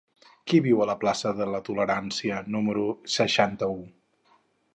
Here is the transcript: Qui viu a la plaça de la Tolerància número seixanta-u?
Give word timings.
Qui 0.51 0.61
viu 0.67 0.79
a 0.85 0.87
la 0.89 0.95
plaça 1.03 1.33
de 1.41 1.47
la 1.55 1.59
Tolerància 1.67 2.41
número 2.57 2.87
seixanta-u? 3.19 3.79